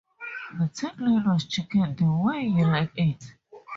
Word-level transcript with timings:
The 0.57 0.67
tag 0.69 0.99
line 0.99 1.29
was 1.29 1.45
Chicken 1.45 1.95
the 1.95 2.11
way 2.11 2.41
you 2.41 2.65
like 2.65 2.89
it. 2.95 3.23